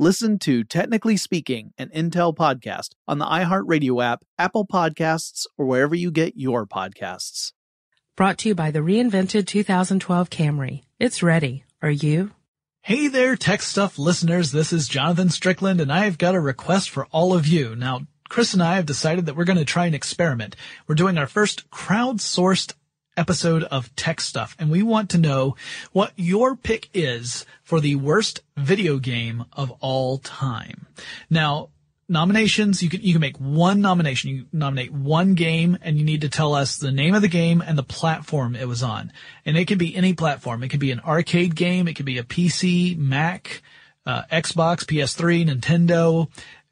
[0.00, 5.94] Listen to Technically Speaking, an Intel podcast on the iHeartRadio app, Apple Podcasts, or wherever
[5.94, 7.52] you get your podcasts.
[8.16, 10.82] Brought to you by the reinvented 2012 Camry.
[10.98, 11.62] It's ready.
[11.80, 12.32] Are you?
[12.82, 14.50] Hey there, Tech Stuff listeners.
[14.50, 17.76] This is Jonathan Strickland, and I've got a request for all of you.
[17.76, 20.56] Now, Chris and I have decided that we're going to try an experiment.
[20.88, 22.72] We're doing our first crowdsourced
[23.16, 25.56] episode of Tech Stuff, and we want to know
[25.92, 30.86] what your pick is for the worst video game of all time.
[31.30, 31.70] Now,
[32.08, 34.30] nominations, you can, you can make one nomination.
[34.30, 37.60] You nominate one game and you need to tell us the name of the game
[37.60, 39.12] and the platform it was on.
[39.44, 40.62] And it can be any platform.
[40.62, 41.88] It could be an arcade game.
[41.88, 43.62] It could be a PC, Mac,
[44.06, 46.28] uh, Xbox, PS3, Nintendo,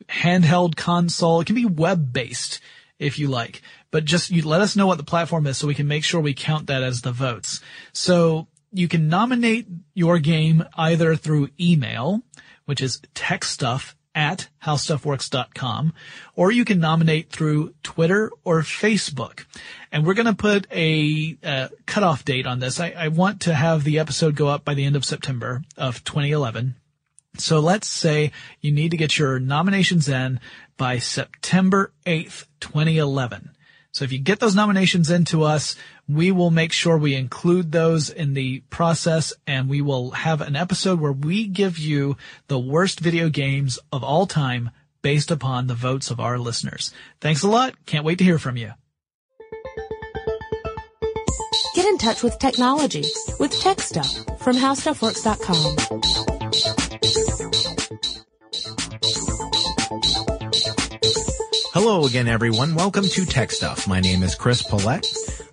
[0.08, 1.40] handheld console.
[1.40, 2.60] It can be web based
[3.02, 5.74] if you like, but just you let us know what the platform is so we
[5.74, 7.60] can make sure we count that as the votes.
[7.92, 12.22] So you can nominate your game either through email,
[12.64, 15.92] which is techstuff at howstuffworks.com,
[16.34, 19.44] or you can nominate through Twitter or Facebook.
[19.90, 22.78] And we're going to put a, a cutoff date on this.
[22.78, 26.04] I, I want to have the episode go up by the end of September of
[26.04, 26.74] 2011.
[27.38, 28.30] So let's say
[28.60, 30.38] you need to get your nominations in
[30.82, 33.50] by September 8th, 2011.
[33.92, 35.76] So if you get those nominations into us,
[36.08, 40.56] we will make sure we include those in the process and we will have an
[40.56, 42.16] episode where we give you
[42.48, 44.70] the worst video games of all time
[45.02, 46.92] based upon the votes of our listeners.
[47.20, 47.74] Thanks a lot.
[47.86, 48.72] Can't wait to hear from you.
[51.76, 53.04] Get in touch with technology
[53.38, 56.81] with Tech Stuff from HowStuffWorks.com.
[61.92, 62.74] Hello again, everyone.
[62.74, 63.86] Welcome to Tech Stuff.
[63.86, 65.04] My name is Chris Pollette.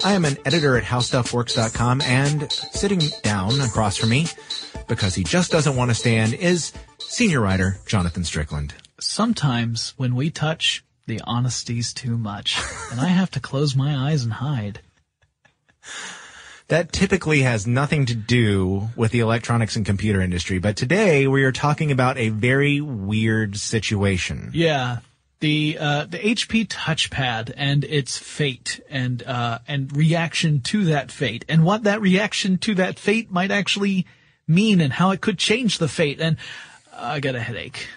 [0.05, 4.25] I am an editor at HowStuffWorks.com and sitting down across from me,
[4.87, 8.73] because he just doesn't want to stand, is senior writer Jonathan Strickland.
[9.01, 12.57] Sometimes when we touch, the honesty's too much,
[12.91, 14.79] and I have to close my eyes and hide.
[16.69, 21.43] That typically has nothing to do with the electronics and computer industry, but today we
[21.43, 24.51] are talking about a very weird situation.
[24.53, 24.99] Yeah,
[25.39, 31.45] the uh, the HP touchpad and its fate and uh, and reaction to that fate
[31.47, 34.05] and what that reaction to that fate might actually
[34.47, 36.37] mean and how it could change the fate and
[36.93, 37.87] I got a headache.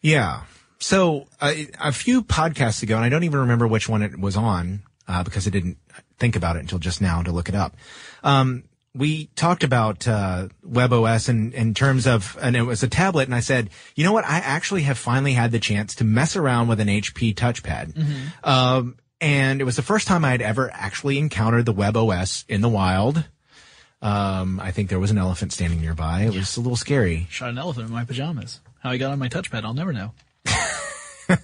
[0.00, 0.42] Yeah.
[0.78, 4.36] So uh, a few podcasts ago, and I don't even remember which one it was
[4.36, 5.78] on uh, because I didn't
[6.18, 7.76] think about it until just now to look it up.
[8.22, 8.64] Um,
[8.96, 13.34] we talked about uh, WebOS in, in terms of, and it was a tablet, and
[13.34, 14.24] I said, you know what?
[14.24, 17.96] I actually have finally had the chance to mess around with an HP touchpad.
[18.42, 22.60] Um, and it was the first time I had ever actually encountered the WebOS in
[22.60, 23.24] the wild.
[24.02, 26.22] Um, I think there was an elephant standing nearby.
[26.22, 27.26] It was a little scary.
[27.30, 28.60] Shot an elephant in my pajamas.
[28.80, 30.12] How I got on my touchpad, I'll never know.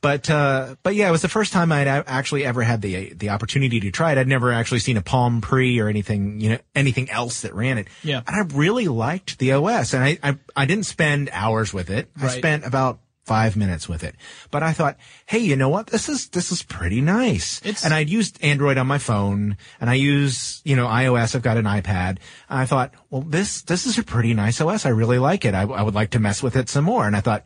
[0.00, 3.30] But uh, but yeah, it was the first time I'd actually ever had the the
[3.30, 4.18] opportunity to try it.
[4.18, 7.78] I'd never actually seen a Palm Pre or anything you know anything else that ran
[7.78, 7.88] it.
[8.04, 8.22] Yeah.
[8.26, 12.10] and I really liked the OS, and I I, I didn't spend hours with it.
[12.16, 14.14] I spent about five minutes with it,
[14.50, 14.96] but I thought,
[15.26, 15.88] hey, you know what?
[15.88, 17.58] This is this is pretty nice.
[17.64, 21.34] It's- and I'd used Android on my phone, and I use you know iOS.
[21.34, 22.18] I've got an iPad.
[22.48, 24.86] And I thought, well, this this is a pretty nice OS.
[24.86, 25.54] I really like it.
[25.54, 27.04] I, I would like to mess with it some more.
[27.04, 27.44] And I thought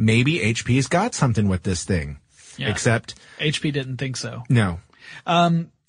[0.00, 2.18] maybe HP's got something with this thing.
[2.56, 2.70] Yeah.
[2.70, 4.42] Except HP didn't think so.
[4.48, 4.80] no.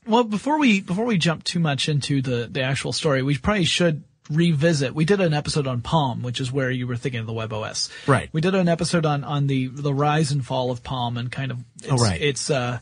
[0.08, 3.66] Well, before we before we jump too much into the the actual story, we probably
[3.66, 4.96] should revisit.
[4.96, 7.90] We did an episode on Palm, which is where you were thinking of the WebOS.
[8.08, 8.28] Right.
[8.34, 11.52] We did an episode on on the the rise and fall of Palm and kind
[11.52, 12.20] of its, Oh, right.
[12.20, 12.80] its uh,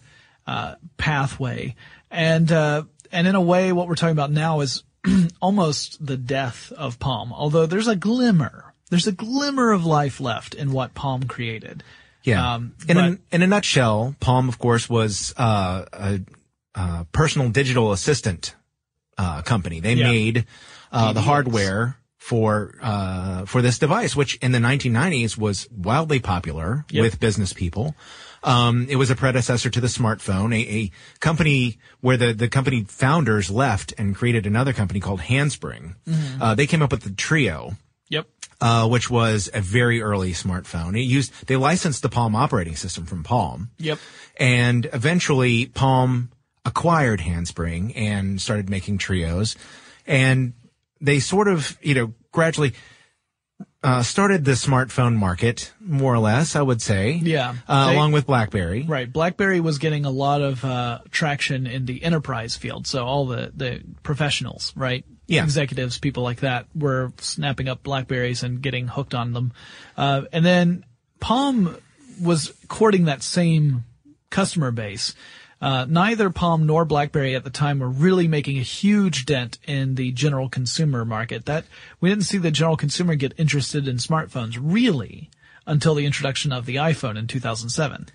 [0.48, 1.76] uh, pathway,
[2.10, 4.84] and uh, and in a way, what we're talking about now is
[5.42, 7.34] almost the death of Palm.
[7.34, 11.84] Although there's a glimmer, there's a glimmer of life left in what Palm created.
[12.24, 12.56] Yeah.
[12.56, 16.20] Um, in, but- a, in a nutshell, Palm, of course, was uh, a,
[16.76, 18.56] a personal digital assistant
[19.18, 19.80] uh, company.
[19.80, 20.12] They Yeah.
[20.12, 20.46] made
[20.92, 26.86] uh, the hardware for uh, for this device, which in the 1990s was wildly popular
[26.92, 27.02] Yep.
[27.02, 27.96] with business people.
[28.44, 32.84] Um, it was a predecessor to the smartphone, a, a company where the, the company
[32.88, 35.96] founders left and created another company called Handspring.
[36.08, 36.42] Mm-hmm.
[36.42, 37.76] Uh, they came up with the Treo.
[38.62, 40.94] Uh, which was a very early smartphone.
[40.98, 44.00] It used they licensed the Palm operating system from Palm, Yep.
[44.38, 46.30] and eventually Palm
[46.66, 49.56] acquired Handspring and started making Treos,
[50.06, 50.52] and
[51.00, 52.74] they sort of you know gradually
[53.84, 57.14] uh, started the smartphone market more or less, I would say.
[57.14, 57.56] Yeah.
[57.68, 58.84] uh, They- along with BlackBerry.
[58.84, 59.12] Right.
[59.12, 62.88] BlackBerry was getting a lot of uh, traction in the enterprise field.
[62.88, 65.06] So all the, the professionals, right?
[65.28, 65.44] Yeah.
[65.44, 69.54] Executives, people like that were snapping up Blackberries and getting hooked on them.
[69.96, 70.84] Uh, and then
[71.20, 71.78] Palm
[72.22, 73.84] was courting that same
[74.32, 75.14] customer base.
[75.62, 79.96] Uh, neither Palm nor BlackBerry at the time were really making a huge dent in
[79.96, 81.46] the general consumer market.
[81.46, 81.66] That
[82.00, 85.30] we didn't see the general consumer get interested in smartphones really
[85.68, 88.08] until the introduction of the iPhone in 2007.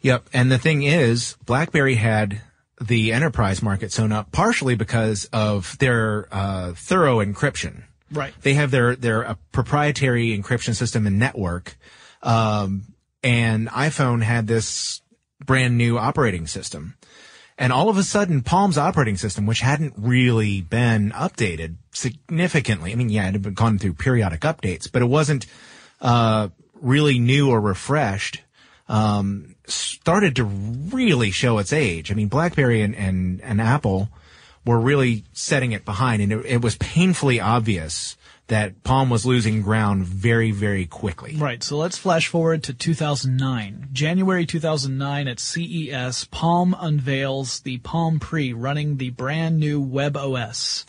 [0.00, 0.28] Yep.
[0.32, 2.40] And the thing is, BlackBerry had
[2.80, 7.84] the enterprise market sewn up partially because of their uh, thorough encryption.
[8.10, 8.34] Right.
[8.42, 11.76] They have their their uh, proprietary encryption system and network,
[12.22, 15.00] um, and iPhone had this
[15.46, 16.94] brand new operating system.
[17.58, 22.94] And all of a sudden, Palm's operating system, which hadn't really been updated significantly, I
[22.94, 25.46] mean, yeah, it had been gone through periodic updates, but it wasn't
[26.00, 26.48] uh,
[26.80, 28.42] really new or refreshed,
[28.88, 32.10] um, started to really show its age.
[32.10, 34.08] I mean, BlackBerry and, and, and Apple
[34.64, 38.16] were really setting it behind, and it, it was painfully obvious
[38.52, 41.36] that Palm was losing ground very, very quickly.
[41.36, 41.62] Right.
[41.62, 43.88] So let's flash forward to 2009.
[43.92, 50.84] January 2009 at CES, Palm unveils the Palm Pre running the brand new Web OS.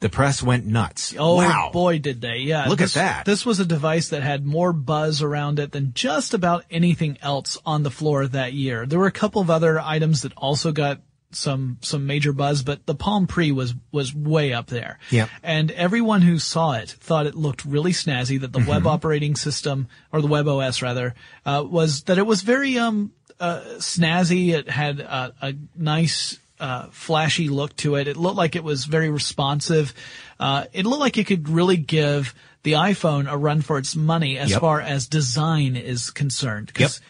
[0.00, 1.14] The press went nuts.
[1.18, 1.70] Oh wow.
[1.70, 2.38] boy, did they!
[2.38, 3.26] Yeah, Look at that.
[3.26, 7.58] This was a device that had more buzz around it than just about anything else
[7.66, 8.86] on the floor that year.
[8.86, 11.00] There were a couple of other items that also got
[11.32, 14.98] some some major buzz, but the Palm Pre was was way up there.
[15.10, 15.28] Yep.
[15.42, 18.40] And everyone who saw it thought it looked really snazzy.
[18.40, 18.70] That the Mm-hmm.
[18.70, 21.14] web operating system or the web OS rather
[21.44, 24.54] uh, was that it was very um uh, snazzy.
[24.54, 28.08] It had a, a nice uh, flashy look to it.
[28.08, 29.92] It looked like it was very responsive.
[30.40, 34.38] Uh, it looked like it could really give the iPhone a run for its money
[34.38, 34.60] as Yep.
[34.60, 36.72] far as design is concerned.
[36.72, 37.00] 'Cause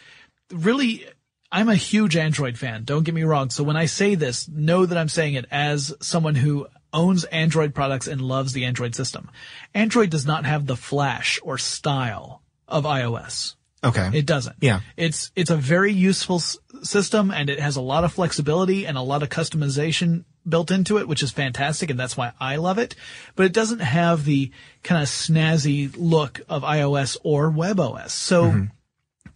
[0.51, 1.05] really,
[1.51, 2.83] I'm a huge Android fan.
[2.83, 3.49] Don't get me wrong.
[3.49, 7.73] So when I say this, know that I'm saying it as someone who owns Android
[7.73, 9.29] products and loves the Android system.
[9.73, 13.55] Android does not have the flash or style of iOS.
[13.83, 14.09] Okay.
[14.13, 14.57] It doesn't.
[14.59, 14.81] Yeah.
[14.97, 18.97] It's it's a very useful s- system and it has a lot of flexibility and
[18.97, 22.79] a lot of customization built into it, which is fantastic and that's why I love
[22.79, 22.95] it.
[23.35, 24.51] But it doesn't have the
[24.83, 28.09] kind of snazzy look of iOS or WebOS.
[28.09, 28.65] So mm-hmm.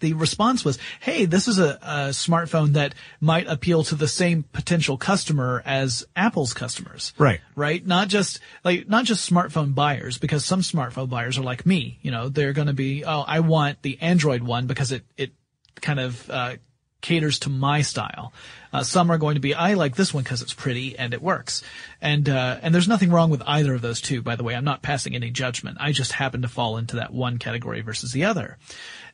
[0.01, 4.43] The response was, "Hey, this is a, a smartphone that might appeal to the same
[4.43, 7.39] potential customer as Apple's customers." Right.
[7.55, 7.85] Right?
[7.85, 12.11] Not just like not just smartphone buyers because some smartphone buyers are like me, you
[12.11, 15.31] know, they're going to be, "Oh, I want the Android one because it it
[15.79, 16.55] kind of uh
[17.01, 18.31] caters to my style.
[18.71, 21.21] Uh, some are going to be, I like this one because it's pretty and it
[21.21, 21.61] works.
[21.99, 24.55] And, uh, and there's nothing wrong with either of those two, by the way.
[24.55, 25.77] I'm not passing any judgment.
[25.81, 28.57] I just happen to fall into that one category versus the other.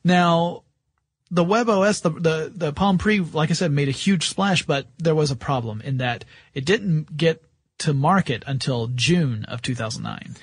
[0.04, 0.64] Now,
[1.30, 4.88] the WebOS, the, the, the Palm Pre, like I said, made a huge splash, but
[4.98, 7.44] there was a problem in that it didn't get
[7.80, 10.36] to market until June of 2009.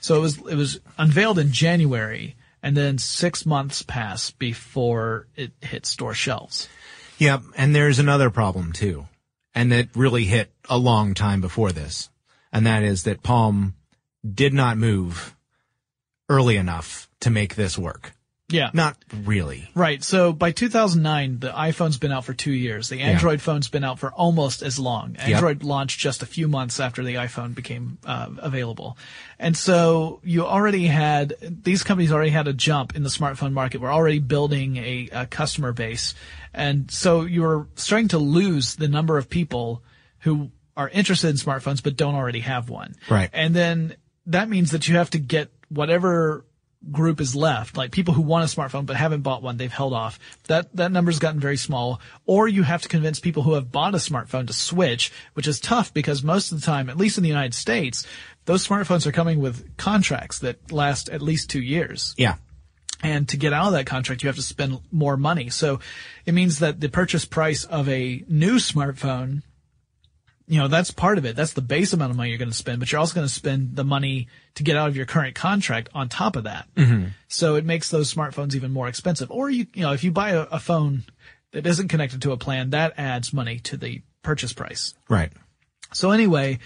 [0.00, 5.52] So it was, it was unveiled in January and then six months pass before it
[5.60, 6.68] hit store shelves.
[7.18, 7.42] Yep.
[7.56, 9.06] And there's another problem too.
[9.54, 12.08] And that really hit a long time before this.
[12.52, 13.74] And that is that Palm
[14.28, 15.36] did not move
[16.28, 18.12] early enough to make this work.
[18.50, 18.70] Yeah.
[18.72, 19.70] Not really.
[19.74, 20.02] Right.
[20.02, 22.88] So by 2009, the iPhone's been out for two years.
[22.88, 23.44] The Android yeah.
[23.44, 25.16] phone's been out for almost as long.
[25.16, 25.68] Android yep.
[25.68, 28.96] launched just a few months after the iPhone became uh, available.
[29.38, 33.80] And so you already had, these companies already had a jump in the smartphone market.
[33.80, 36.14] We're already building a, a customer base.
[36.52, 39.82] And so you're starting to lose the number of people
[40.20, 42.94] who are interested in smartphones but don't already have one.
[43.08, 43.30] Right.
[43.32, 46.44] And then that means that you have to get whatever
[46.90, 49.92] group is left, like people who want a smartphone but haven't bought one, they've held
[49.92, 50.18] off.
[50.48, 52.00] That that number's gotten very small.
[52.26, 55.60] Or you have to convince people who have bought a smartphone to switch, which is
[55.60, 58.06] tough because most of the time, at least in the United States,
[58.46, 62.14] those smartphones are coming with contracts that last at least two years.
[62.16, 62.36] Yeah.
[63.02, 65.48] And to get out of that contract, you have to spend more money.
[65.50, 65.80] So
[66.26, 69.42] it means that the purchase price of a new smartphone
[70.50, 71.36] you know, that's part of it.
[71.36, 73.32] That's the base amount of money you're going to spend, but you're also going to
[73.32, 74.26] spend the money
[74.56, 76.66] to get out of your current contract on top of that.
[76.74, 77.10] Mm-hmm.
[77.28, 79.30] So it makes those smartphones even more expensive.
[79.30, 81.04] Or you, you know, if you buy a, a phone
[81.52, 84.92] that isn't connected to a plan, that adds money to the purchase price.
[85.08, 85.30] Right.
[85.92, 86.58] So anyway,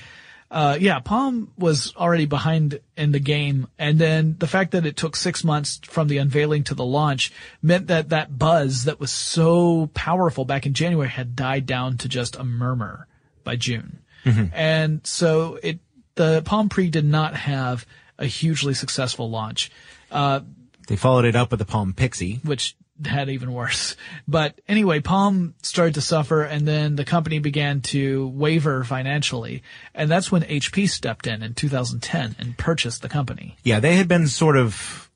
[0.51, 3.67] uh, yeah, Palm was already behind in the game.
[3.79, 7.35] And then the fact that it took six months from the unveiling to the launch
[7.61, 12.09] meant that that buzz that was so powerful back in January had died down to
[12.09, 13.07] just a murmur
[13.45, 14.01] by June.
[14.25, 14.55] Mm-hmm.
[14.55, 15.79] And so it,
[16.15, 17.87] the Palm Pre did not have
[18.19, 19.71] a hugely successful launch.
[20.11, 20.41] Uh,
[20.89, 23.97] they followed it up with the Palm Pixi, which had even worse.
[24.29, 29.63] But anyway, Palm started to suffer and then the company began to waver financially.
[29.95, 33.57] And that's when HP stepped in in 2010 and purchased the company.
[33.65, 35.11] Yeah, they had been sort of,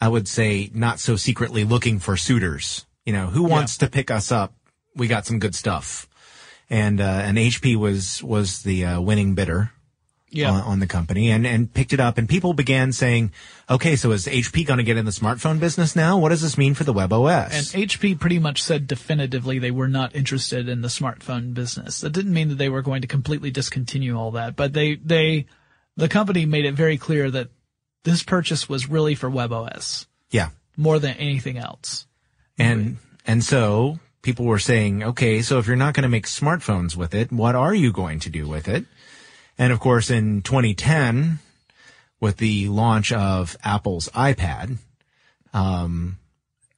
[0.00, 2.84] I would say, not so secretly looking for suitors.
[3.06, 3.86] You know, who wants yeah.
[3.86, 4.54] to pick us up?
[4.94, 6.06] We got some good stuff
[6.72, 9.70] and uh, and HP was was the uh, winning bidder.
[10.34, 10.50] Yeah.
[10.50, 13.32] On, on, the company and, and picked it up and people began saying,
[13.68, 16.16] okay, so is HP going to get in the smartphone business now?
[16.16, 17.74] What does this mean for the web OS?
[17.74, 22.00] And HP pretty much said definitively they were not interested in the smartphone business.
[22.00, 25.44] That didn't mean that they were going to completely discontinue all that, but they, they,
[25.98, 27.48] the company made it very clear that
[28.04, 30.06] this purchase was really for web OS.
[30.30, 30.48] Yeah.
[30.78, 32.06] More than anything else.
[32.56, 36.96] And, and so people were saying, okay, so if you're not going to make smartphones
[36.96, 38.84] with it, what are you going to do with it?
[39.58, 41.38] And of course, in 2010,
[42.20, 44.78] with the launch of Apple's iPad,
[45.52, 46.18] um,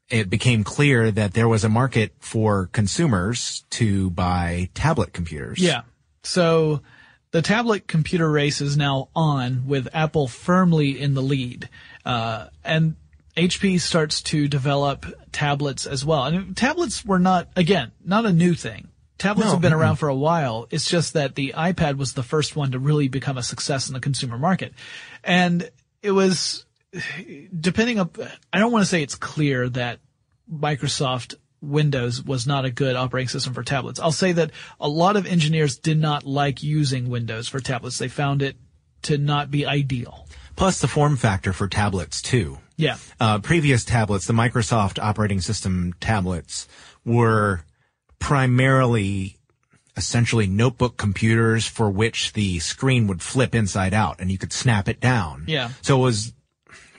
[0.09, 5.59] it became clear that there was a market for consumers to buy tablet computers.
[5.59, 5.83] Yeah.
[6.23, 6.81] So
[7.31, 11.69] the tablet computer race is now on with Apple firmly in the lead.
[12.05, 12.97] Uh, and
[13.37, 16.25] HP starts to develop tablets as well.
[16.25, 18.89] And tablets were not, again, not a new thing.
[19.19, 19.81] Tablets no, have been mm-hmm.
[19.81, 20.67] around for a while.
[20.71, 23.95] It's just that the iPad was the first one to really become a success in
[23.95, 24.75] the consumer market.
[25.23, 25.69] And
[26.03, 26.65] it was,
[27.59, 28.11] depending on,
[28.53, 30.01] I don't want to say it's clear that
[30.53, 33.99] Microsoft Windows was not a good operating system for tablets.
[33.99, 37.99] I'll say that a lot of engineers did not like using Windows for tablets.
[37.99, 38.57] They found it
[39.03, 40.27] to not be ideal.
[40.57, 42.59] Plus the form factor for tablets too.
[42.77, 42.97] Yeah.
[43.21, 46.69] Uh, previous tablets, the Microsoft operating system tablets
[47.05, 47.65] were
[48.19, 49.37] primarily
[49.97, 54.89] essentially notebook computers for which the screen would flip inside out and you could snap
[54.89, 55.45] it down.
[55.47, 55.71] Yeah.
[55.83, 56.33] So it was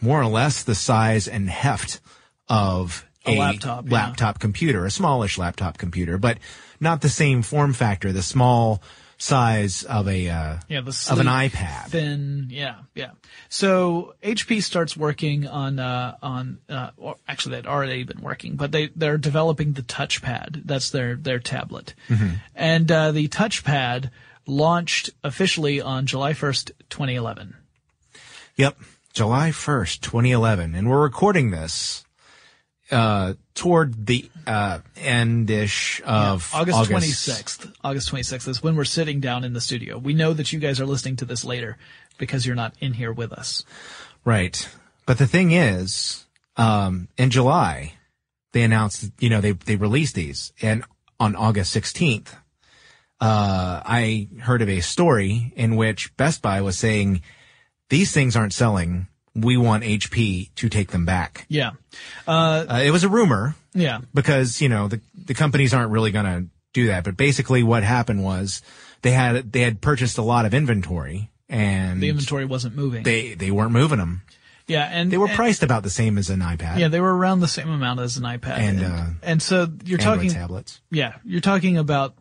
[0.02, 2.00] more or less the size and heft
[2.48, 4.40] of a, a laptop, laptop yeah.
[4.40, 6.38] computer, a smallish laptop computer, but
[6.80, 8.82] not the same form factor, the small
[9.26, 11.88] size of a uh, yeah, the sleek, of an iPad.
[11.88, 13.12] Thin, yeah, yeah.
[13.50, 16.92] So HP starts working on uh, on uh,
[17.28, 20.62] actually they'd already been working, but they they're developing the touchpad.
[20.66, 22.36] That's their their tablet, mm-hmm.
[22.54, 24.12] and uh, the touchpad
[24.46, 27.56] launched officially on July first, twenty eleven.
[28.58, 28.78] Yep,
[29.14, 32.06] July first, twenty eleven, and we're recording this
[32.92, 37.74] uh, toward the uh, endish of August 26th.
[37.84, 39.98] August 26th is when we're sitting down in the studio.
[39.98, 41.78] We know that you guys are listening to this later
[42.18, 43.64] because you're not in here with us.
[44.24, 44.70] Right.
[45.06, 46.26] But the thing is,
[46.58, 47.94] um, in July,
[48.52, 50.84] they announced, you know, they, they released these and
[51.20, 52.36] on August 16th,
[53.22, 57.22] uh, I heard of a story in which Best Buy was saying
[57.90, 59.08] these things aren't selling.
[59.36, 61.46] We want HP to take them back.
[61.50, 61.72] Yeah.
[62.26, 64.00] Uh, it was a rumor Yeah.
[64.14, 67.04] because, you know, the, the companies aren't really going to do that.
[67.04, 68.62] But basically what happened was
[69.02, 73.04] they had, they had purchased a lot of inventory and The inventory wasn't moving.
[73.04, 74.22] they, they weren't moving them.
[74.68, 74.86] yeah.
[74.90, 76.80] And They were and- priced about the same as an iPad.
[76.80, 78.58] Yeah, they were around the same amount as an iPad.
[78.58, 80.80] And, uh, and so you're Android talking, tablets.
[80.92, 82.16] yeah, you're talking about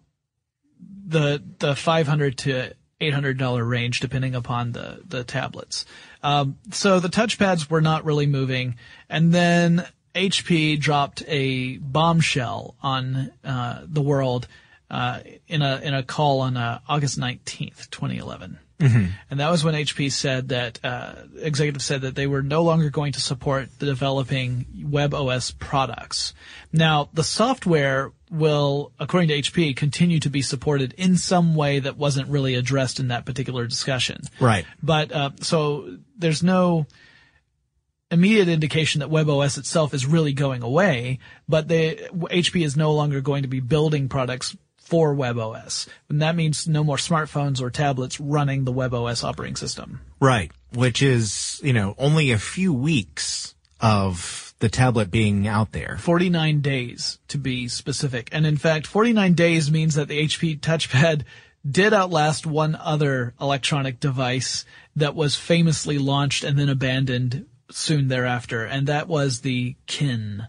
[1.06, 5.84] the, the 500 to $800 range depending upon the, the tablets.
[6.24, 8.76] Um, so the touchpads were not really moving.
[9.10, 14.48] And then HP dropped a bombshell on, uh, the world,
[14.90, 18.58] uh, in a, in a call on, uh, August 19th, 2011.
[19.30, 22.90] And that was when HP said that, uh, executives said that they were no longer
[22.90, 26.34] going to support the developing WebOS products.
[26.72, 31.96] Now, the software will, according to HP, continue to be supported in some way that
[31.96, 34.20] wasn't really addressed in that particular discussion.
[34.40, 34.66] Right.
[34.82, 36.86] But, uh, so there's no
[38.10, 43.20] immediate indication that WebOS itself is really going away, but they, HP is no longer
[43.20, 45.88] going to be building products for WebOS.
[46.08, 50.00] And that means no more smartphones or tablets running the WebOS operating system.
[50.20, 50.52] Right.
[50.74, 55.96] Which is, you know, only a few weeks of the tablet being out there.
[56.00, 58.28] 49 days to be specific.
[58.32, 61.22] And in fact, 49 days means that the HP touchpad
[61.68, 64.64] did outlast one other electronic device
[64.96, 68.64] that was famously launched and then abandoned soon thereafter.
[68.64, 70.46] And that was the Kin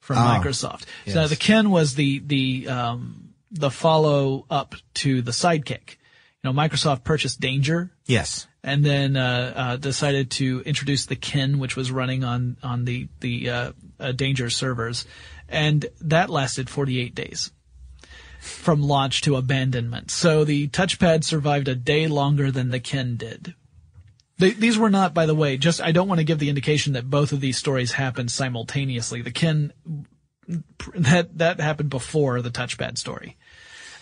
[0.00, 0.82] from Ah, Microsoft.
[1.06, 1.30] So yes.
[1.30, 5.96] the Kin was the, the, um, the follow up to the Sidekick.
[6.42, 8.48] You know, Microsoft purchased Danger Yes.
[8.64, 13.08] and then uh, uh, decided to introduce the Kin, which was running on on the
[13.20, 15.06] the uh, uh, Danger servers,
[15.48, 17.52] and that lasted 48 days
[18.40, 20.10] from launch to abandonment.
[20.10, 23.54] So the touchpad survived a day longer than the Kin did.
[24.38, 26.94] They, these were not, by the way, just I don't want to give the indication
[26.94, 29.20] that both of these stories happened simultaneously.
[29.22, 29.72] The Kin
[30.94, 33.36] that that happened before the touchpad story.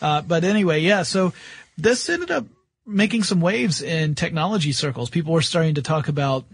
[0.01, 1.03] Uh, but anyway, yeah.
[1.03, 1.33] So
[1.77, 2.47] this ended up
[2.87, 5.11] making some waves in technology circles.
[5.11, 6.45] People were starting to talk about.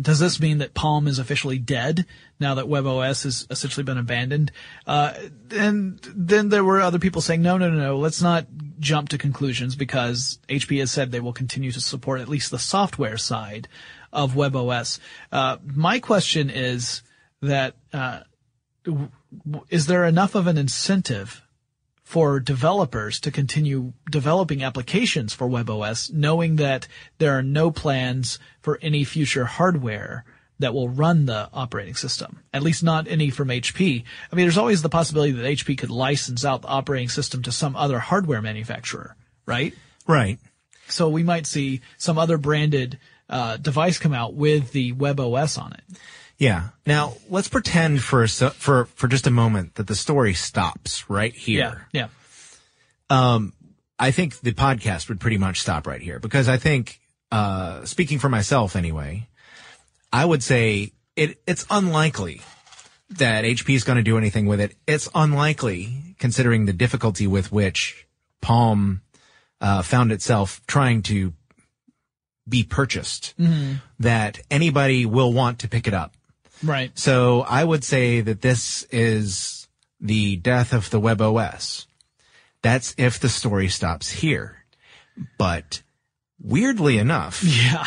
[0.00, 2.06] Does this mean that Palm is officially dead
[2.38, 4.52] now that WebOS has essentially been abandoned?
[4.86, 5.14] Uh,
[5.50, 8.46] and then there were other people saying, no, no, no, no, let's not
[8.78, 12.58] jump to conclusions because HP has said they will continue to support at least the
[12.58, 13.66] software side
[14.12, 15.00] of WebOS.
[15.32, 17.02] Uh, my question is
[17.42, 18.20] that, uh,
[19.70, 21.42] is there enough of an incentive
[22.10, 28.80] for developers to continue developing applications for WebOS, knowing that there are no plans for
[28.82, 30.24] any future hardware
[30.58, 32.40] that will run the operating system.
[32.52, 34.02] At least not any from HP.
[34.32, 37.52] I mean, there's always the possibility that HP could license out the operating system to
[37.52, 39.14] some other hardware manufacturer,
[39.46, 39.72] right?
[40.08, 40.40] Right.
[40.88, 45.74] So we might see some other branded uh, device come out with the WebOS on
[45.74, 45.84] it.
[46.40, 46.70] Yeah.
[46.86, 51.34] Now let's pretend for a, for for just a moment that the story stops right
[51.34, 51.86] here.
[51.92, 52.08] Yeah,
[53.10, 53.46] yeah.
[54.00, 56.98] I think the podcast would pretty much stop right here because I think,
[57.30, 59.28] uh, speaking for myself anyway,
[60.10, 62.40] I would say it, it's unlikely
[63.10, 64.74] that HP is going to do anything with it.
[64.86, 68.06] It's unlikely considering the difficulty with which
[68.40, 69.02] Palm,
[69.60, 71.34] uh, found itself trying to
[72.48, 73.34] be purchased
[73.98, 76.14] that anybody will want to pick it up.
[76.62, 76.96] Right.
[76.98, 79.68] So I would say that this is
[80.00, 81.86] the death of the WebOS.
[82.62, 84.64] That's if the story stops here.
[85.38, 85.82] But
[86.42, 87.86] weirdly enough, Yeah.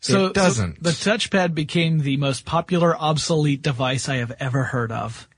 [0.00, 0.76] So It doesn't.
[0.76, 5.28] so the touchpad became the most popular obsolete device I have ever heard of.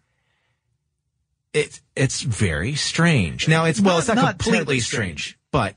[1.53, 3.49] it, it's very strange.
[3.49, 5.39] Now it's, well, Not- it's not, not completely strange, strange.
[5.51, 5.75] but,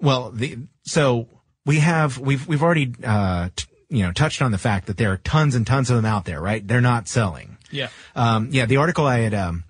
[0.00, 1.28] well, the, so
[1.64, 5.12] we have, we've, we've already, uh, t- you know, touched on the fact that there
[5.12, 6.66] are tons and tons of them out there, right?
[6.66, 7.56] They're not selling.
[7.70, 7.88] Yeah.
[8.14, 9.64] Um, yeah, the article I had, um,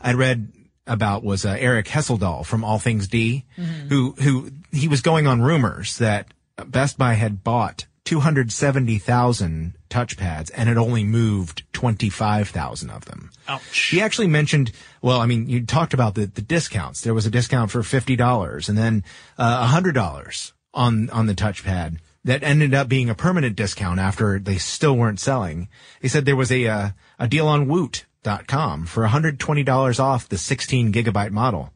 [0.00, 0.52] I read
[0.86, 3.44] about was uh, Arik Hesseldahl from All Things D,
[3.88, 6.28] who, who, he was going on rumors that
[6.66, 13.30] Best Buy had bought 270,000 touchpads and had only moved 25,000 of them.
[13.48, 13.88] Ouch.
[13.90, 17.02] He actually mentioned, well, I mean, you talked about the, the discounts.
[17.02, 19.04] There was a discount for $50 and then,
[19.36, 24.58] uh, $100 on, on the touchpad that ended up being a permanent discount after they
[24.58, 25.66] still weren't selling.
[26.02, 30.92] They said there was a, uh, a deal on Woot.com for $120 off the 16
[30.92, 31.72] gigabyte model.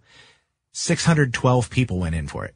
[0.72, 2.54] 612 people went in for it.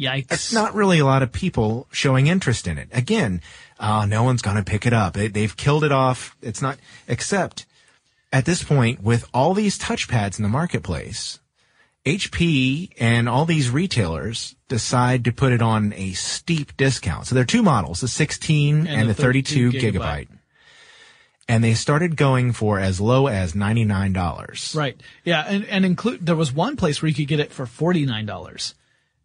[0.00, 0.32] Yikes.
[0.32, 2.88] It's not really a lot of people showing interest in it.
[2.90, 3.42] Again,
[3.78, 5.12] uh, no one's going to pick it up.
[5.12, 6.34] They, they've killed it off.
[6.40, 7.66] It's not, except
[8.32, 11.38] at this point, with all these touchpads in the marketplace,
[12.04, 17.26] HP and all these retailers decide to put it on a steep discount.
[17.26, 20.28] So there are two models, the 16 and, the 32, gigabyte.
[21.48, 24.76] And they started going for as low as $99.
[24.76, 25.00] Right.
[25.24, 25.44] Yeah.
[25.46, 28.74] And, and include, there was one place where you could get it for $49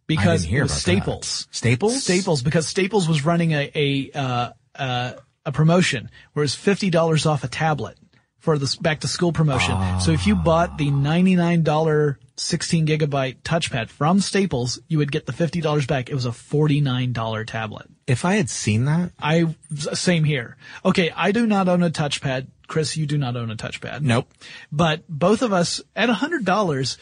[0.08, 1.46] because it was Staples.
[1.46, 1.56] that.
[1.56, 2.04] Staples?
[2.04, 5.14] Staples, because Staples was running a, a, uh, uh,
[5.46, 7.98] a promotion where it's $50 off a tablet
[8.40, 9.78] for the back to school promotion.
[10.00, 15.34] So if you bought the $99 16 gigabyte touchpad from Staples, you would get the
[15.34, 16.10] $50 back.
[16.10, 17.88] It was a $49 tablet.
[18.08, 19.56] If I had seen that, I,
[19.94, 20.58] same here.
[20.84, 21.12] Okay.
[21.16, 22.48] I do not own a touchpad.
[22.68, 24.02] Chris, you do not own a touchpad.
[24.02, 24.32] nope.
[24.72, 26.98] But both of us at a hundred dollars,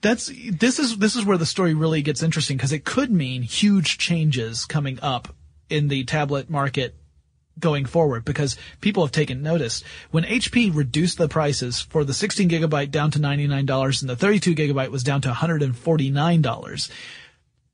[0.00, 3.42] that's, this is, this is where the story really gets interesting because it could mean
[3.42, 5.34] huge changes coming up
[5.68, 6.94] in the tablet market
[7.58, 9.82] going forward because people have taken notice.
[10.10, 14.54] When HP reduced the prices for the 16 gigabyte down to $99 and the 32
[14.54, 16.90] gigabyte was down to $149,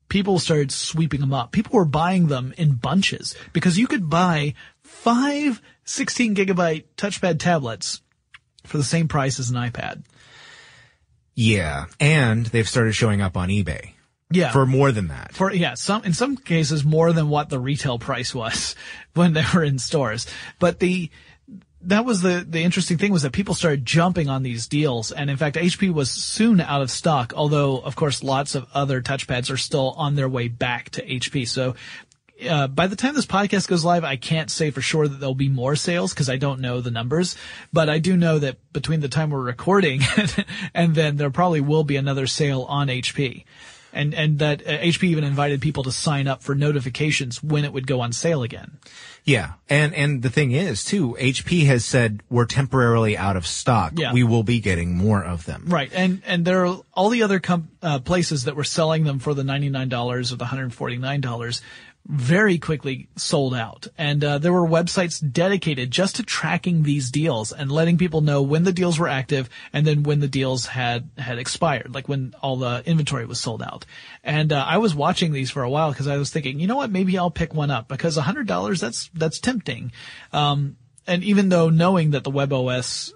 [0.09, 1.51] people started sweeping them up.
[1.51, 8.01] People were buying them in bunches because you could buy five 16 gigabyte touchpad tablets
[8.63, 10.03] for the same price as an iPad.
[11.35, 11.85] Yeah.
[11.99, 13.93] And they've started showing up on eBay
[14.33, 14.51] Yeah.
[14.51, 15.33] for more than that.
[15.33, 18.75] for yeah, some in some cases more than what the retail price was
[19.13, 20.25] when they were in stores.
[20.59, 21.09] But the
[21.85, 25.29] that was the the interesting thing was that people started jumping on these deals, and
[25.29, 27.33] in fact, HP was soon out of stock.
[27.35, 31.47] Although, of course, lots of other touchpads are still on their way back to HP.
[31.47, 31.75] So.
[32.49, 35.35] Uh, by the time this podcast goes live, I can't say for sure that there'll
[35.35, 37.37] be more sales because I don't know the numbers,
[37.71, 40.01] but I do know that between the time we're recording
[40.73, 43.45] and then there probably will be another sale on HP
[43.93, 47.73] and and that uh, HP even invited people to sign up for notifications when it
[47.73, 48.79] would go on sale again.
[49.23, 49.53] Yeah.
[49.69, 53.93] And, and the thing is too, HP has said we're temporarily out of stock.
[53.95, 54.11] Yeah.
[54.11, 55.65] We will be getting more of them.
[55.67, 59.19] Right, and and there are all the other com- uh, places that were selling them
[59.19, 61.61] for the ninety nine dollars or the hundred forty nine dollars.
[62.05, 67.53] Very quickly sold out, and uh, there were websites dedicated just to tracking these deals
[67.53, 71.09] and letting people know when the deals were active and then when the deals had
[71.17, 73.85] had expired, like when all the inventory was sold out.
[74.21, 76.75] And uh, I was watching these for a while because I was thinking, you know
[76.75, 79.93] what, maybe I'll pick one up because hundred dollars that's that's tempting.
[80.33, 80.75] Um,
[81.07, 83.13] and even though knowing that the WebOS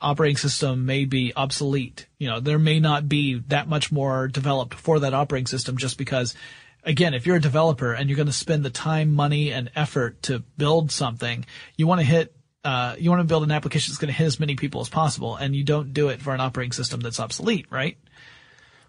[0.00, 2.06] operating system may be obsolete.
[2.18, 5.98] You know, there may not be that much more developed for that operating system just
[5.98, 6.34] because,
[6.88, 10.22] again, if you're a developer and you're going to spend the time, money, and effort
[10.22, 11.44] to build something,
[11.76, 14.26] you want to hit, uh, you want to build an application that's going to hit
[14.26, 17.20] as many people as possible, and you don't do it for an operating system that's
[17.20, 17.98] obsolete, right?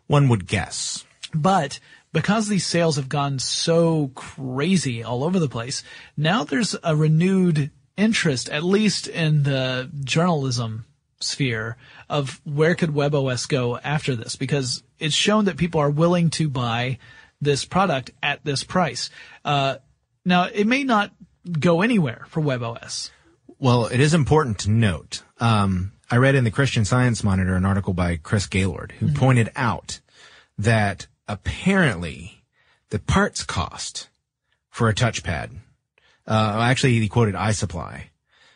[0.07, 1.05] One would guess.
[1.35, 1.79] But
[2.13, 5.83] because these sales have gone so crazy all over the place,
[6.17, 10.85] now there's a renewed interest, at least in the journalism
[11.19, 11.75] sphere,
[12.09, 14.37] of where could WebOS go after this?
[14.37, 16.97] Because it's shown that people are willing to buy
[17.41, 19.09] this product at this price.
[19.43, 19.77] Uh,
[20.25, 21.11] now, it may not
[21.59, 23.11] go anywhere for WebOS.
[23.57, 25.23] Well, it is important to note.
[25.39, 29.51] Um, I read in the Christian Science Monitor an article by Chris Gaylord who pointed
[29.55, 29.99] out
[30.57, 32.43] that apparently
[32.89, 34.09] the parts cost
[34.69, 35.51] for a touchpad,
[36.27, 38.03] uh, actually he quoted iSuppli,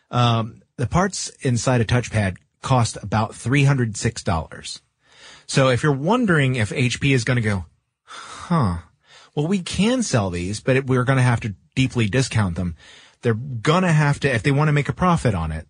[0.09, 4.81] um, the parts inside a touchpad cost about $306.
[5.45, 7.65] So if you're wondering if HP is going to go,
[8.43, 8.77] huh,
[9.35, 12.75] well, we can sell these, but it, we're going to have to deeply discount them.
[13.21, 15.67] They're going to have to, if they want to make a profit on it,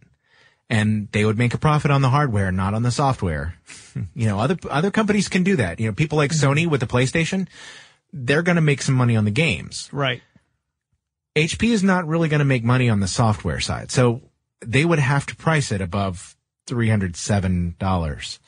[0.70, 3.56] and they would make a profit on the hardware, not on the software.
[4.16, 5.80] you know, other, other companies can do that.
[5.80, 7.48] You know, people like Sony with the PlayStation,
[8.12, 9.90] they're going to make some money on the games.
[9.92, 10.22] Right.
[11.36, 13.92] HP is not really going to make money on the software side.
[13.92, 14.22] So
[14.62, 16.36] they would have to price it above
[16.68, 18.40] $307.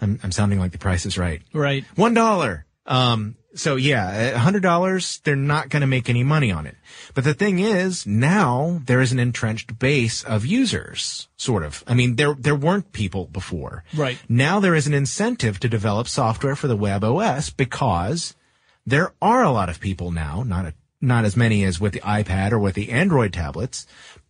[0.00, 1.42] I'm, I'm sounding like the price is right.
[1.52, 1.84] Right.
[1.96, 2.66] One dollar.
[2.86, 6.76] Um, so yeah, a hundred dollars, they're not going to make any money on it.
[7.14, 11.82] But the thing is, now there is an entrenched base of users, sort of.
[11.86, 13.84] I mean, there, there weren't people before.
[13.94, 14.18] Right.
[14.28, 18.34] Now there is an incentive to develop software for the web OS because
[18.86, 22.00] there are a lot of people now, not a, not as many as with the
[22.00, 23.86] iPad or with the Android tablets,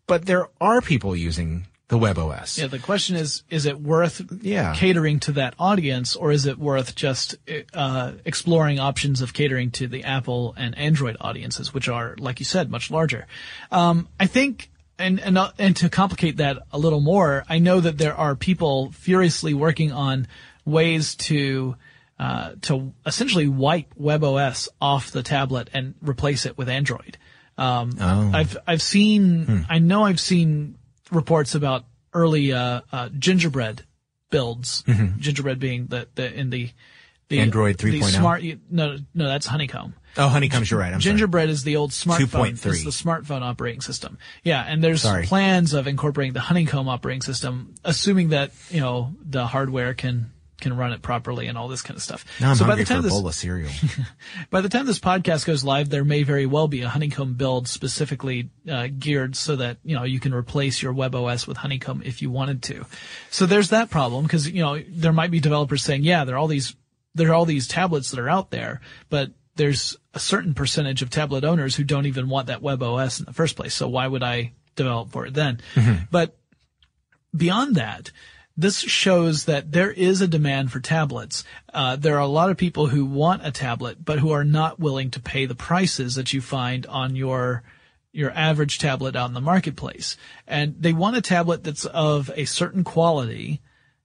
[0.07, 2.57] but there are people using the WebOS.
[2.59, 4.75] Yeah, the question is, is it worth Yeah.
[4.75, 7.37] catering to that audience or is it worth just,
[7.75, 12.45] uh, exploring options of catering to the Apple and Android audiences, which are, like you
[12.47, 13.27] said, much larger?
[13.71, 17.81] Um, I think, and, and, uh, and to complicate that a little more, I know
[17.81, 20.29] that there are people furiously working on
[20.65, 21.75] ways to,
[22.21, 27.19] uh, to essentially wipe WebOS off the tablet and replace it with Android.
[27.59, 28.31] Um, Oh.
[28.33, 30.77] I've I've seen I know I've seen
[31.11, 33.85] reports about early uh, uh, gingerbread
[34.31, 34.85] builds.
[35.19, 36.71] Gingerbread being the, the in the
[37.29, 38.05] the Android the 3.0?
[38.05, 39.95] smart no no that's honeycomb.
[40.17, 40.93] Oh, honeycombs, you're right.
[40.93, 41.13] I'm sorry.
[41.13, 42.59] Gingerbread is the old smartphone.
[42.59, 42.67] 2.3.
[42.67, 44.19] It's the smartphone operating system.
[44.43, 45.25] Yeah, and there's Sorry.
[45.25, 50.77] plans of incorporating the honeycomb operating system, assuming that you know the hardware can can
[50.77, 52.25] run it properly and all this kind of stuff.
[52.41, 53.71] Now I'm so by the time this bowl of cereal.
[54.51, 57.69] by the time this podcast goes live, there may very well be a Honeycomb build
[57.69, 62.23] specifically uh, geared so that you know you can replace your WebOS with Honeycomb if
[62.23, 62.85] you wanted to.
[63.31, 66.39] So there's that problem because you know there might be developers saying, yeah, there are
[66.39, 66.77] all these
[67.15, 71.11] there are all these tablets that are out there, but there's a certain percentage of
[71.11, 73.75] tablet owners who don't even want that WebOS in the first place.
[73.75, 75.61] So why would I develop for it then?
[76.11, 76.37] But
[77.37, 78.11] beyond that,
[78.61, 81.45] this shows that there is a demand for tablets.
[81.73, 84.79] Uh, there are a lot of people who want a tablet, but who are not
[84.79, 87.63] willing to pay the prices that you find on your
[88.13, 90.17] your average tablet out in the marketplace.
[90.47, 93.61] And they want a tablet that's of a certain quality,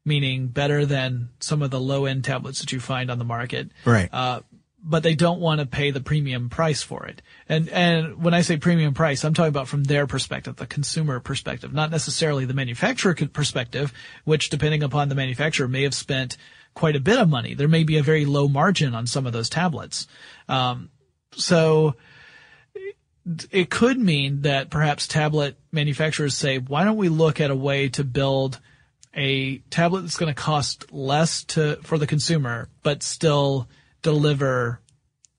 [0.05, 3.71] meaning better than some of the low end tablets that you find on the market
[3.83, 4.09] right.
[4.13, 4.41] Uh,
[4.87, 7.23] but they don't want to pay the premium price for it.
[7.49, 11.19] And and when I say premium price, I'm talking about from their perspective, the consumer
[11.19, 13.91] perspective, not necessarily the manufacturer perspective,
[14.25, 16.37] which depending upon the manufacturer may have spent
[16.75, 17.55] quite a bit of money.
[17.55, 20.07] There may be a very low margin on some of those tablets.
[20.47, 20.89] Um,
[21.31, 21.95] so
[23.49, 27.89] it could mean that perhaps tablet manufacturers say, why don't we look at a way
[27.89, 28.59] to build
[29.15, 33.67] a tablet that's going to cost less to for the consumer, but still
[34.05, 34.79] deliver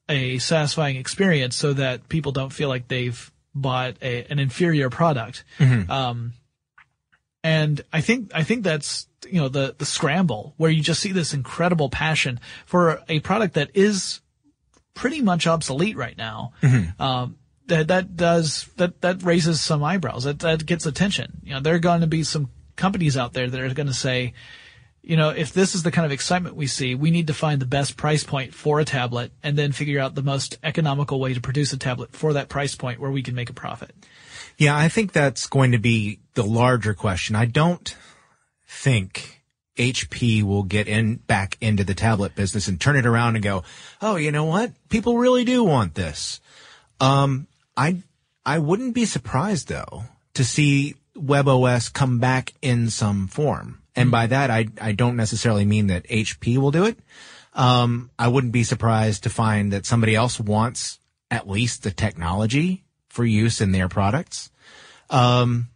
[0.09, 5.45] a satisfying experience so that people don't feel like they've bought a, an inferior product.
[5.89, 6.33] Um,
[7.45, 11.13] and I think, I think that's, you know, the, the scramble where you just see
[11.13, 14.21] this incredible passion for a product that is
[14.95, 16.53] pretty much obsolete right now.
[16.99, 20.25] Um, that, that does, that, that raises some eyebrows.
[20.25, 21.41] That, that gets attention.
[21.45, 23.95] You know, there are going to be some companies out there that are going to
[23.95, 24.35] say,
[25.07, 27.63] you know, if this is the kind of excitement we see, we need to find
[27.63, 31.33] the best price point for a tablet and then figure out the most economical way
[31.33, 33.95] to produce a tablet for that price point where we can make a profit.
[34.59, 37.37] Yeah, I think that's going to be the larger question.
[37.37, 37.97] I don't
[38.67, 39.45] think
[39.79, 43.63] HP will get in back into the tablet business and turn it around and go,
[44.03, 44.73] "Oh, you know what?
[44.89, 46.41] People really do want this."
[46.99, 48.03] Um, I
[48.45, 53.83] I wouldn't be surprised though to see WebOS come back in some form.
[53.97, 56.99] And by that, I I don't necessarily mean that HP will do it.
[57.55, 62.85] Um, I wouldn't be surprised to find that somebody else wants at least the technology
[63.09, 64.51] for use in their products.
[65.09, 65.69] Um,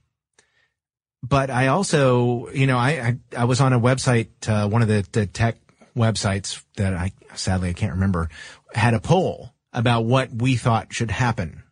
[1.23, 4.89] but I also, you know, I, I, I was on a website, uh, one of
[4.89, 5.57] the, the tech
[5.97, 8.29] websites that I, sadly, I can't remember,
[8.75, 11.63] had a poll about what we thought should happen.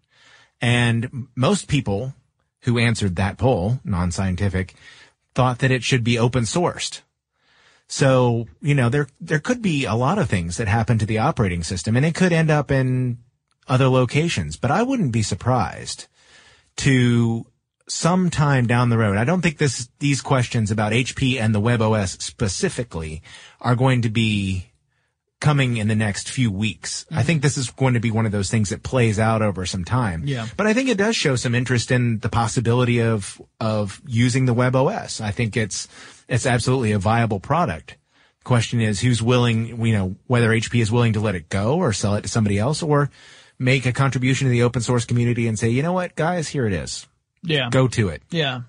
[0.60, 2.14] And most people
[2.62, 4.74] who answered that poll, non-scientific,
[5.38, 7.02] thought that it should be open sourced.
[7.86, 11.18] So, you know, there, there could be a lot of things that happen to the
[11.18, 13.18] operating system and it could end up in
[13.68, 16.08] other locations, but I wouldn't be surprised
[16.78, 17.46] to
[17.86, 19.16] sometime down the road.
[19.16, 23.22] I don't think this, these questions about HP and the WebOS specifically
[23.60, 24.67] are going to be
[25.40, 27.06] coming in the next few weeks.
[27.10, 29.66] I think this is going to be one of those things that plays out over
[29.66, 30.24] some time.
[30.26, 30.46] Yeah.
[30.56, 34.54] But I think it does show some interest in the possibility of, of using the
[34.54, 35.20] WebOS.
[35.20, 35.86] I think it's,
[36.28, 37.96] it's absolutely a viable product.
[38.42, 41.92] Question is who's willing, you know, whether HP is willing to let it go or
[41.92, 43.10] sell it to somebody else or
[43.58, 46.66] make a contribution to the open source community and say, you know what, guys, here
[46.66, 47.06] it is.
[47.42, 47.68] Yeah.
[47.70, 48.22] Go to it.
[48.30, 48.62] Yeah.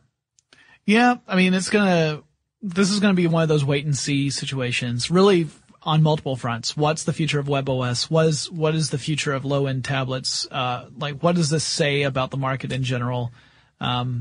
[0.85, 1.15] Yeah.
[1.27, 2.21] I mean, it's gonna,
[2.61, 5.47] this is gonna be one of those wait and see situations, really
[5.83, 6.75] on multiple fronts.
[6.75, 8.09] What's the future of WebOS?
[8.09, 10.47] What is, what is the future of low end tablets?
[10.49, 13.31] Uh, like what does this say about the market in general?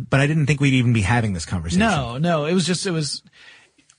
[0.09, 1.81] But I didn't think we'd even be having this conversation.
[1.81, 3.23] No, no, it was just, it was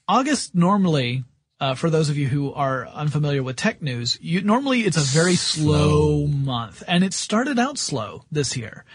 [0.08, 1.26] August normally,
[1.60, 5.02] uh, for those of you who are unfamiliar with tech news, you, normally it's a
[5.02, 8.86] very slow, month and it started out slow this year,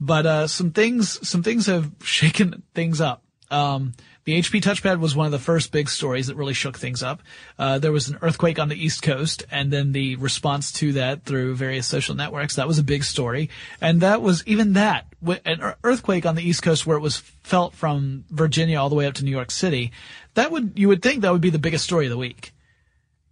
[0.00, 3.22] but, uh, some things, some things have shaken things up.
[3.50, 3.92] Um,
[4.26, 7.22] The HP touchpad was one of the first big stories that really shook things up.
[7.60, 11.22] Uh, there was an earthquake on the East Coast, and then the response to that
[11.22, 12.56] through various social networks.
[12.56, 16.64] That was a big story, and that was even that an earthquake on the East
[16.64, 19.92] Coast where it was felt from Virginia all the way up to New York City.
[20.34, 22.52] That would you would think that would be the biggest story of the week.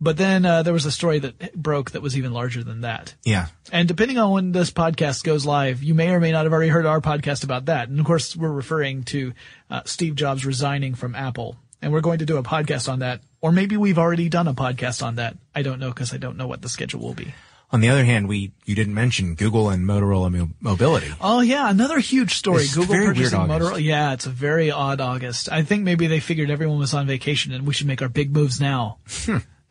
[0.05, 3.15] But then uh, there was a story that broke that was even larger than that.
[3.25, 3.47] Yeah.
[3.73, 6.69] And depending on when this podcast goes live, you may or may not have already
[6.69, 7.89] heard our podcast about that.
[7.89, 9.33] And of course, we're referring to
[9.71, 11.57] uh, Steve Jobs resigning from Apple.
[11.81, 13.23] And we're going to do a podcast on that.
[13.41, 15.39] Or maybe we've already done a podcast on that.
[15.55, 17.33] I don't know because I don't know what the schedule will be.
[17.73, 21.11] On the other hand, we you didn't mention Google and Motorola mo- Mobility.
[21.19, 22.65] Oh yeah, another huge story.
[22.65, 23.83] It's Google purchasing Motorola.
[23.83, 25.51] Yeah, it's a very odd August.
[25.51, 28.33] I think maybe they figured everyone was on vacation and we should make our big
[28.33, 28.99] moves now.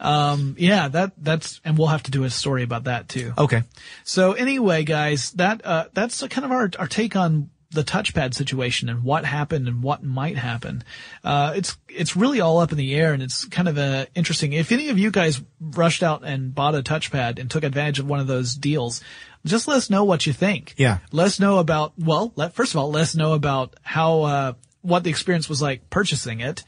[0.04, 3.34] Um, yeah, that that's and we'll have to do a story about that too.
[3.38, 3.64] Okay.
[4.04, 8.88] So anyway, guys, that uh, that's kind of our our take on the touchpad situation
[8.88, 10.84] and what happened and what might happen.
[11.24, 14.54] Uh, it's it's really all up in the air and it's kind of uh, interesting.
[14.54, 18.08] If any of you guys rushed out and bought a touchpad and took advantage of
[18.08, 19.02] one of those deals,
[19.46, 20.76] just let us know what you think.
[20.78, 21.00] Yeah.
[21.12, 24.54] Let us know about well, let first of all let us know about how uh,
[24.82, 26.64] what the experience was like purchasing it.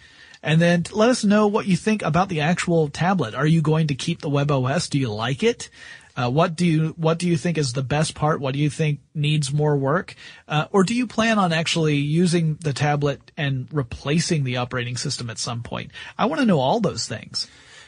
[0.46, 3.34] And then let us know what you think about the actual tablet.
[3.34, 4.92] Are you going to keep the WebOS?
[4.92, 5.70] Do you like it?
[6.16, 8.40] Uh, what do you what do you think is the best part?
[8.40, 10.16] What do you think needs more work?
[10.48, 15.30] Uh, or do you plan on actually using the tablet and replacing the operating system
[15.32, 15.92] at some point?
[16.18, 17.48] I want to know all those things.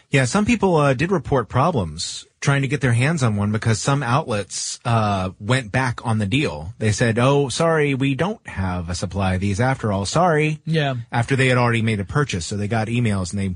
[0.09, 3.79] Yeah, some people uh, did report problems trying to get their hands on one because
[3.79, 6.73] some outlets uh, went back on the deal.
[6.77, 10.05] They said, "Oh, sorry, we don't have a supply of these after all.
[10.05, 10.95] Sorry." Yeah.
[11.11, 13.55] After they had already made a purchase, so they got emails and they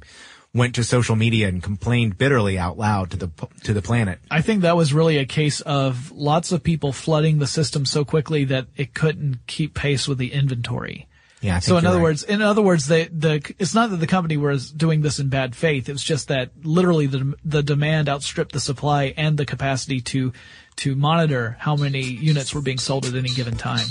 [0.53, 3.29] went to social media and complained bitterly out loud to the
[3.63, 4.19] to the planet.
[4.29, 8.03] I think that was really a case of lots of people flooding the system so
[8.03, 11.07] quickly that it couldn't keep pace with the inventory.
[11.41, 11.57] Yeah.
[11.57, 12.03] I So in other right.
[12.03, 15.29] words, in other words, they, the it's not that the company was doing this in
[15.29, 15.89] bad faith.
[15.89, 20.33] It was just that literally the the demand outstripped the supply and the capacity to
[20.77, 23.87] to monitor how many units were being sold at any given time.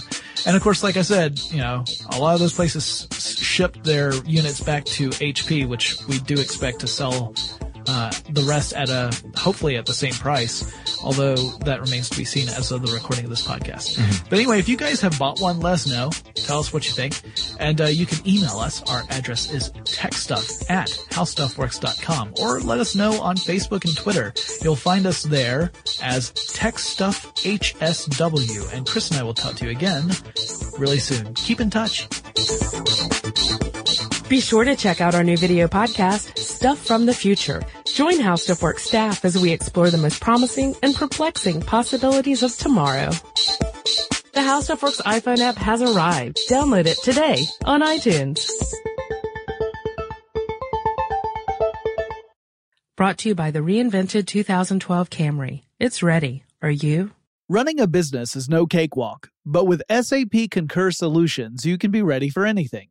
[0.46, 4.14] And of course, like I said, you know, a lot of those places shipped their
[4.24, 7.34] units back to HP, which we do expect to sell
[7.88, 10.64] uh, the rest at a hopefully at the same price.
[11.02, 13.96] Although that remains to be seen as of the recording of this podcast.
[14.28, 16.10] But anyway, if you guys have bought one, let us know.
[16.34, 17.20] Tell us what you think,
[17.58, 18.82] and uh, you can email us.
[18.90, 24.32] Our address is techstuff at howstuffworks.com, or let us know on Facebook and Twitter.
[24.62, 30.10] You'll find us there as TechStuffHSW, and Chris and I will talk to you again
[30.78, 31.34] really soon.
[31.34, 32.08] Keep in touch.
[34.30, 37.64] Be sure to check out our new video podcast, Stuff from the Future.
[37.84, 42.56] Join How Stuff Works staff as we explore the most promising and perplexing possibilities of
[42.56, 43.10] tomorrow.
[44.32, 46.38] The How Stuff Works iPhone app has arrived.
[46.48, 48.48] Download it today on iTunes.
[52.96, 55.62] Brought to you by the reinvented 2012 Camry.
[55.80, 56.44] It's ready.
[56.62, 57.10] Are you?
[57.48, 62.28] Running a business is no cakewalk, but with SAP Concur Solutions, you can be ready
[62.28, 62.90] for anything.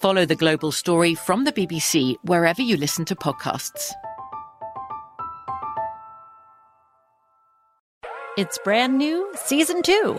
[0.00, 3.92] Follow the global story from the BBC wherever you listen to podcasts.
[8.38, 10.18] It's brand new, season two.